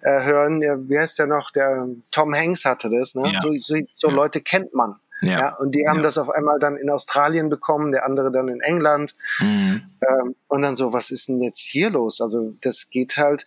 [0.00, 0.60] äh, hören.
[0.88, 1.50] Wie heißt der noch?
[1.50, 3.14] Der Tom Hanks hatte das.
[3.14, 3.28] Ne?
[3.32, 3.40] Ja.
[3.40, 4.14] So, so, so ja.
[4.14, 4.96] Leute kennt man.
[5.20, 5.38] Ja.
[5.38, 5.56] ja.
[5.56, 6.02] und die haben ja.
[6.02, 9.14] das auf einmal dann in Australien bekommen, der andere dann in England.
[9.40, 9.82] Mhm.
[10.06, 12.20] Ähm, und dann so, was ist denn jetzt hier los?
[12.20, 13.44] Also das geht halt,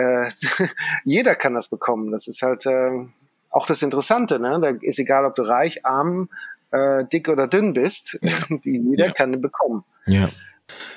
[0.00, 0.30] äh,
[1.04, 2.10] jeder kann das bekommen.
[2.10, 3.06] Das ist halt äh,
[3.50, 4.38] auch das Interessante.
[4.38, 4.58] Ne?
[4.60, 6.28] Da ist egal, ob du reich, arm,
[6.70, 8.32] äh, dick oder dünn bist, ja.
[8.64, 9.12] jeder ja.
[9.12, 9.84] kann bekommen.
[10.06, 10.30] Ja.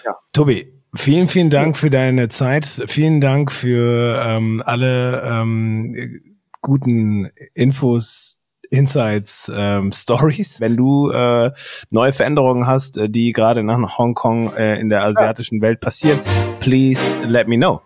[0.05, 0.17] ja.
[0.33, 2.65] Tobi, vielen, vielen Dank für deine Zeit.
[2.87, 8.39] Vielen Dank für ähm, alle ähm, guten Infos
[8.73, 10.59] Insights, ähm, Stories.
[10.59, 11.51] Wenn du äh,
[11.91, 16.19] neue Veränderungen hast, äh, die gerade nach Hongkong äh, in der asiatischen Welt passieren,
[16.59, 17.81] please let me know.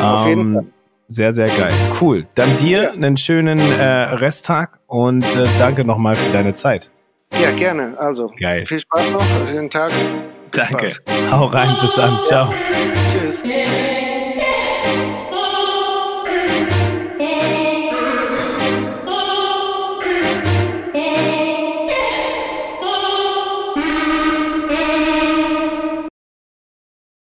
[0.00, 0.66] Auf jeden ähm, Fall.
[1.08, 1.72] Sehr, sehr geil.
[2.00, 2.26] Cool.
[2.34, 2.90] Dann dir ja.
[2.90, 6.90] einen schönen äh, Resttag und äh, danke nochmal für deine Zeit.
[7.40, 7.94] Ja, gerne.
[7.98, 8.66] Also, geil.
[8.66, 9.46] viel Spaß noch.
[9.46, 9.92] Schönen Tag.
[10.50, 10.76] Bis danke.
[11.04, 11.30] Bald.
[11.30, 11.70] Hau rein.
[11.80, 12.18] Bis dann.
[12.26, 12.52] Ciao.
[13.08, 13.44] Tschüss.